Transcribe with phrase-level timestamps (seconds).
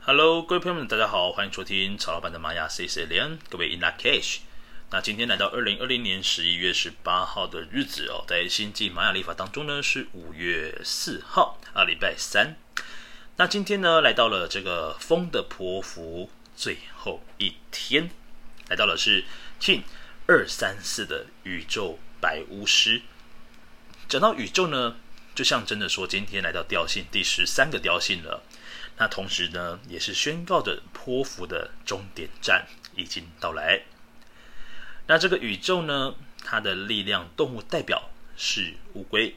[0.00, 4.38] Hello，各位朋友们，大家好，欢迎收听曹老板的玛雅 C C 连，各位 In Lak'ech。
[4.90, 12.56] 那今天来到二零二零年十一月十八号的日子哦，在星际玛雅历法当中呢是五月四号啊，礼拜三。
[13.36, 18.10] 那今天呢来到了这个风的波符最后一天，
[18.68, 19.24] 来到了是
[19.60, 19.82] King
[20.26, 23.02] 二三四的宇宙白巫师。
[24.08, 24.96] 讲到宇宙呢，
[25.34, 28.42] 就象征的说今天来到调性第十三个调性了。
[28.98, 33.82] 那同时呢，也是宣告着波符的终点站已经到来。
[35.06, 36.14] 那这个宇宙呢，
[36.44, 39.36] 它的力量动物代表是乌龟。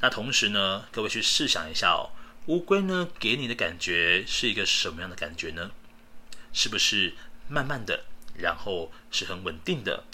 [0.00, 2.10] 那同时呢，各位去试想一下哦，
[2.46, 5.70] 乌龟呢给你的感觉是一个什么样的感觉呢？
[6.52, 7.14] 是不是
[7.48, 8.04] 慢慢的，
[8.36, 10.04] 然后是很稳定的？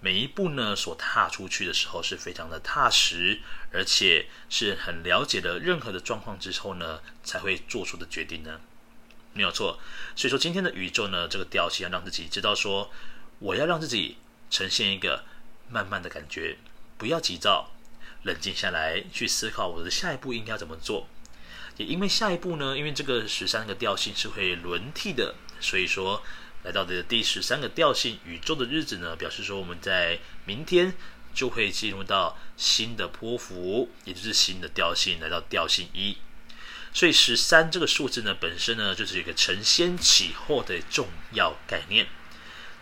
[0.00, 3.40] 每一步呢，所踏出去的时候是非常的踏实，
[3.72, 8.60] 而且是很了解了任何的状况之后呢，才会做出的决定呢，
[9.32, 9.80] 没有错。
[10.14, 12.92] 所以说今天的宇宙呢，这个调性要让自己知道说，
[13.40, 14.18] 我要让自己
[14.48, 15.24] 呈现一个
[15.68, 16.58] 慢慢的感觉，
[16.96, 17.72] 不要急躁，
[18.22, 21.08] 冷静下来去思考我的下一步应该要怎么做。
[21.76, 26.22] 也因为下一步呢，因为这个十三个调性是会轮替的，所以说。
[26.64, 30.92] 来到的第十三个调性宇宙的日子呢，表示说我们在明天
[31.32, 36.18] 就会进入到新的波幅，也就是新的调性，来到调性一。
[36.92, 42.06] 所以十三这个数字呢，本身呢就是一个承先启后的重要概念。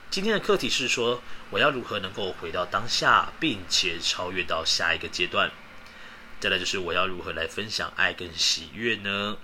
[0.08, 5.50] 今天的课题是说，我要如何能够回到当下，并且超越到下一个阶段。
[6.38, 9.36] 再来就是我要如何来分享爱跟喜悦呢？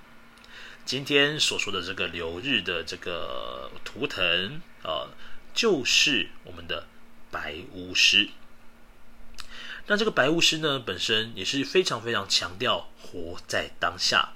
[0.85, 5.09] 今天所说的这个流日的这个图腾啊，
[5.55, 6.87] 就是我们的
[7.31, 8.29] 白巫师。
[9.87, 14.33] 那这个白巫师呢，本身也是非常非常强调活在当下。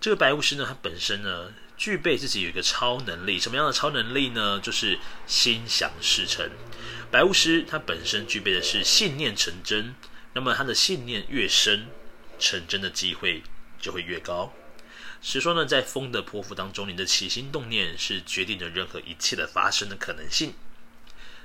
[0.00, 3.38] 这个白巫师呢，他本身呢，具备自己有一个超能力。
[3.38, 4.58] 什么样的超能力呢？
[4.60, 6.50] 就是心想事成。
[7.10, 9.94] 白巫师他本身具备的是信念成真。
[10.32, 11.88] 那么他的信念越深，
[12.38, 13.42] 成真的机会
[13.80, 14.52] 就会越高。
[15.22, 20.54] 所以说呢，在风的波符当中，你的起心动念是决定着任何一切的发生的可能性。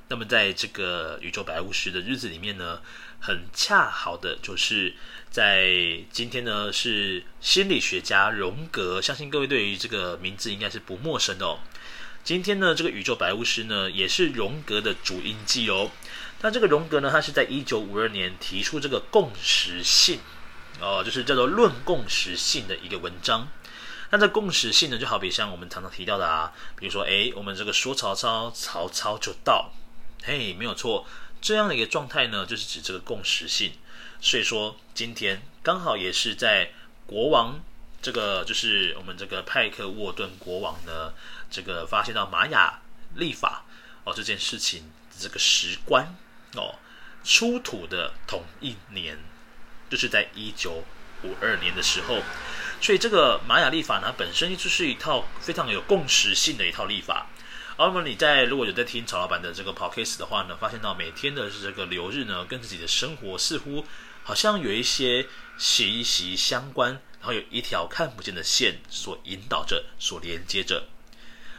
[0.07, 2.79] 那么，在这个宇宙白巫师的日子里面呢，
[3.19, 4.93] 很恰好的就是
[5.31, 11.59] 在今天呢，是心理学家荣格，相信各位对于这个名字应该是不陌生的哦。
[12.23, 15.89] 今天呢，这个宇宙白巫师呢，也是荣格的主印记哦。
[16.41, 20.19] 那这个荣格呢，他是在一九五二年提出这个共识性
[20.79, 23.47] 哦，就是叫做《论共识性》的一个文章。
[24.11, 29.71] 那这共识性呢，就好比像我们常常提到的啊，比如说，哎，我们这个说曹操，曹操就到，
[30.23, 31.05] 嘿，没有错，
[31.41, 33.73] 这样的一个状态呢，就是指这个共识性。
[34.21, 36.71] 所以说，今天刚好也是在
[37.05, 37.59] 国王
[38.01, 41.13] 这个，就是我们这个派克沃顿国王呢，
[41.49, 42.79] 这个发现到玛雅
[43.15, 43.65] 历法
[44.03, 46.15] 哦这件事情这个时关
[46.53, 46.75] 哦
[47.23, 49.17] 出土的同一年，
[49.89, 50.83] 就是在一九
[51.23, 52.21] 五二年的时候。
[52.81, 57.27] 所以这个玛雅历法呢，本身就是一套非常有共识性的一套历法。
[57.77, 63.85] 而那么你在如果有在听曹老板的这个 podcast 的话呢，发现到每天的这个流日呢，跟自己的生活似乎
[64.23, 70.87] 好像有一些息息相关，然后有一条看不见的线所引导着、所连接着。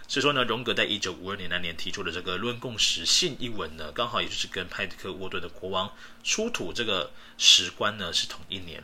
[0.08, 8.82] 所以说呢，荣格在一九五二年那年提出的这个《论共识性》一文呢，刚好也就是跟派克沃顿的国王出土这个石棺呢是同一年。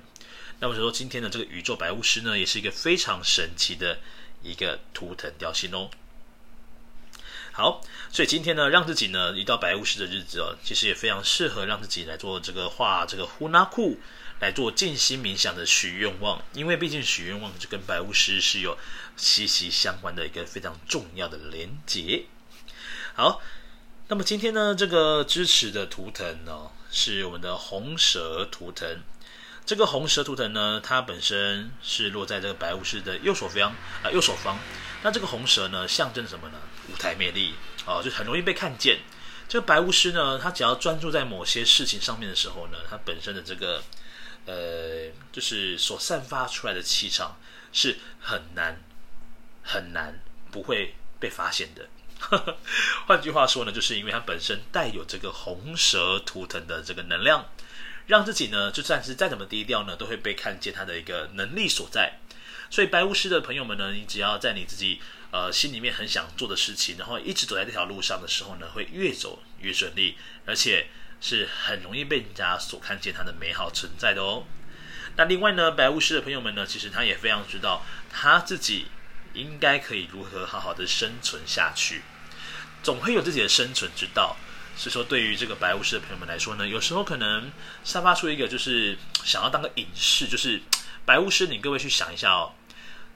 [0.61, 3.99] 那么说，今天的这个宇宙白巫师呢，也是一个非常神奇的
[4.43, 5.91] 一个图腾调性哦。
[7.55, 13.99] 好，所以今天呢，让自己呢一到白巫师的日子哦，其实也非常适合让自己来做这个画这个呼纳库，
[14.41, 18.79] 来做静心冥想的许愿望，因为毕竟许愿望就跟白巫师是有
[19.19, 22.25] 息息相关的一个非常重要的连结。
[23.13, 23.43] 好，
[24.09, 29.03] 那么今天呢，这个支持的图腾呢，是我们的红蛇图腾。
[29.67, 34.59] 这个红蛇图腾呢，它本身是落在这个白巫师的右手方啊、右手方。
[35.03, 36.59] 那这个红蛇呢，象征什么呢？
[36.89, 37.55] 舞台魅力
[37.87, 39.01] 哦，就很容易被看见。
[39.49, 43.83] 这个白巫师呢，他只要专注在某些事情上面的时候呢，他本身的这个
[44.47, 47.37] 呃，就是所散发出来的气场
[47.73, 48.81] 是很难
[49.63, 50.21] 很难
[50.51, 51.89] 不会被发现的。
[53.07, 57.47] 换句话说呢，就是因为他本身带有这个红蛇图腾的这个能量。
[58.09, 62.19] 让自己呢，就算是再怎么低调呢，都会被看见他的一个能力所在。
[62.73, 64.99] 所以白巫师的朋友们呢，你只要在你自己
[65.31, 70.17] 呃心里面很想做的事情，然后一直走在这条路上的时候呢，会越走越顺利，
[70.47, 70.87] 而且
[71.21, 74.45] 是很容易被人家所看见他的美好存在的哦。
[75.17, 78.87] 那另外呢，白巫师的朋友们呢，其实他也非常知道他自己
[79.35, 82.01] 应该可以如何好好的生存下去，
[82.83, 84.39] 总会有自己的生存之道。
[84.75, 87.53] 所以说，对于这个白巫师的朋友们来说呢，有时候可能
[87.85, 90.63] 散发出一个就是想要当个隐士，就是
[91.05, 91.49] 白巫师。
[91.49, 92.55] 你各位去想一下哦，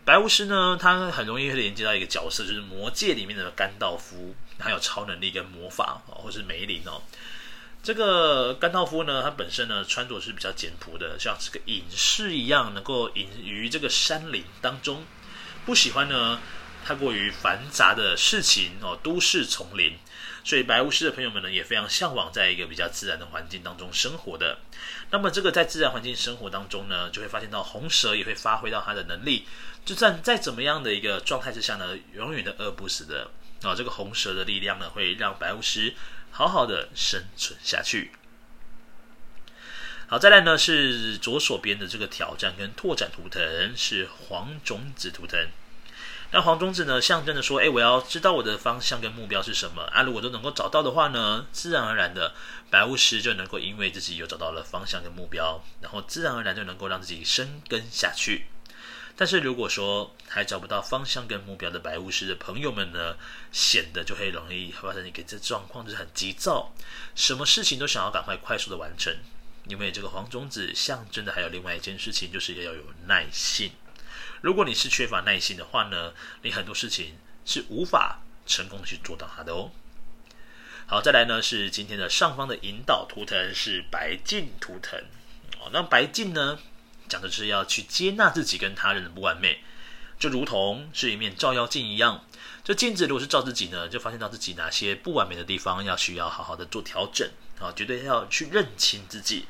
[0.06, 7.02] 白巫师呢，他很容易会连接到一个角色，就是魔界里面的甘道夫，还有超能力跟魔法哦，或是梅林哦。
[7.82, 15.04] 这个甘道夫呢，他本身呢穿着是比较简朴的，像这个隐士一样，能够隐于这个山林当中，
[15.64, 16.40] 不喜欢呢
[16.84, 19.98] 太过于繁杂的事情哦，都市丛林。
[20.46, 24.58] 所以白巫师的朋友们呢，也非常向往在一个比较自然的环境当中生活的。
[25.10, 29.44] 那么这个在自然环境生活当中呢，就会发现到红蛇也会发挥到它的能力，
[29.84, 33.32] 就算在怎么样的一个状态之下呢，永远的饿不死的
[33.62, 35.94] 啊、这个红蛇的力量呢，会让白巫师
[36.30, 38.12] 好好的生存下去。
[40.06, 45.48] 好，再来呢是左手边的这个挑战跟拓展图腾是黄种子图腾。
[46.32, 50.02] 那黄种子呢，象征着说，哎，我要知道我的方向跟目标是什么啊？
[50.02, 52.34] 如果都能够找到的话呢，自然而然的，
[52.68, 58.46] 白巫师就能够因为自己有找到了方向跟目标，然后自然而然就能够让自己生根下去。
[59.18, 63.16] 但是如果说还找不到方向跟目标的白巫师的朋友们呢，
[63.50, 66.74] 显得就会容易发生一个这状况，就是很急躁，
[67.14, 69.16] 什么事情都想要赶快快速的完成。
[69.68, 73.70] 因为这个黄种子象征的还有另外一件事情，就是要有耐性。
[74.40, 79.70] 如果你是缺乏耐心的话呢，你很多事情是无法成功的去做到它的哦。
[80.86, 85.00] 好，再来呢是今天的上方的引导图腾是白镜图腾
[85.58, 85.68] 哦。
[85.72, 86.58] 那白镜呢
[87.08, 89.64] 讲的是要去接纳自己跟他人的不完美，
[90.16, 92.24] 就如同是一面照妖镜一样。
[92.62, 97.28] 这镜子如果是照自己呢，就发现到自己哪些不完美的地方，要需要好好的做调整
[97.58, 99.46] 啊，绝对要去认清自己。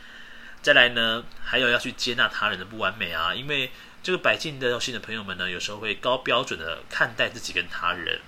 [0.63, 3.71] 再来呢，还有要去接纳他人的不完美啊，因为。
[4.07, 8.21] 这个白镜的调性的朋友们呢，有时候会高标准的看待自己跟他人，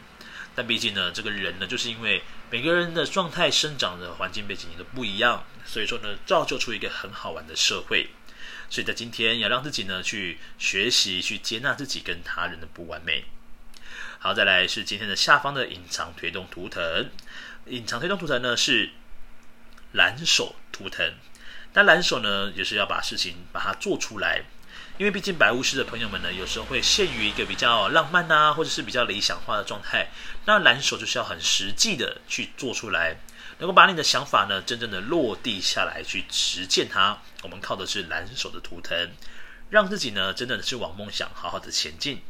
[0.57, 8.09] 但毕竟呢，这个人呢，就是因为每个人的状态、生长的环境背景都不一样，所以说呢，造就出一个很好玩的社会。
[8.69, 13.27] 所以在今天要让自己呢去学习、去接纳自己跟他人的不完美。
[14.19, 17.09] 好，再来是今天的下方的隐藏推动图腾，
[17.67, 18.91] 隐藏推动图腾呢是
[19.93, 21.15] 蓝手图腾，
[21.73, 24.43] 但蓝手呢也、是要把事情把它做出来。
[24.99, 30.09] 因为毕竟白巫师的朋友们呢，有时候会陷于一个比较浪漫啊，或者是比较理想化的状态。
[30.45, 33.21] 那蓝手就是要很实际的去做出来，
[33.59, 37.17] 能够把你的想法呢，真正的落地下来去实践它。
[37.43, 39.13] 我们靠的是蓝手的图腾，
[39.71, 42.21] 让自己呢，真的是往梦想好好的前进。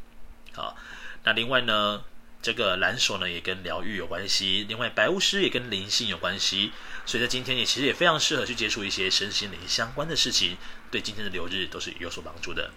[0.52, 0.76] 好，
[1.24, 2.02] 那另外呢，
[2.48, 4.64] 这个蓝手呢，也跟疗愈有关系。
[4.66, 6.72] 另外，白巫师也跟灵性有关系。
[7.04, 10.56] 所以在今天也其实也非常适合去接触一些身心灵相关的事情，
[10.90, 12.70] 对今天的流日都是有所帮助的。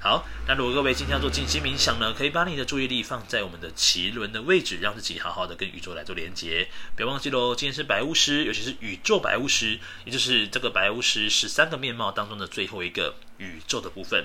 [0.00, 6.66] 好，那如果各位今天要做静心冥想呢，可以把你的注意力放在我们的脐轮的位置，让自己好好的跟宇宙来做连接。
[6.96, 14.24] 不要忘记喽，今天是白巫师，尤其是宇宙白巫师，也就是这个白巫师十三个面貌当中的最后一个宇宙的部分。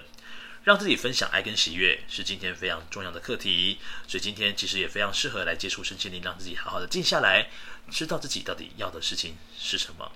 [0.65, 7.50] 让自己分享爱跟喜悦是今天非常重要的课题，所以今天其实也非常适合来接触身心灵，让自己好好的静下来，
[7.89, 10.11] 知道自己到底要的事情是什么。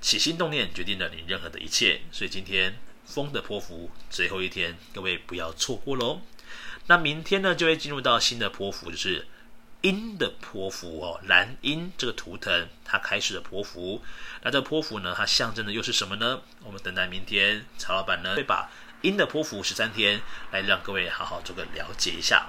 [0.00, 6.20] 起心动念决定了你任何的一切，所以今天风的波幅最后一天，各位不要错过喽。
[6.86, 9.26] 那明天呢，就会进入到新的波幅，就是
[9.80, 14.04] 鹰的波幅哦，蓝鹰这个图腾它开始的波幅。
[14.42, 16.42] 那这个波符呢，它象征的又是什么呢？
[16.62, 18.70] 我们等待明天曹老板呢会把。
[19.02, 22.48] 阴的剖腹十三天，来让各位好好做个了解一下。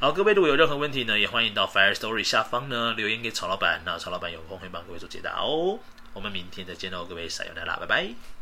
[0.00, 5.80] 好，各位如果有任何问题呢，也欢迎到 Fire Story 下方呢留言给曹老板，那曹老板有空会帮各位做解答哦。
[6.12, 8.37] 我们明天再见喽，各位撒由那拉，拜拜。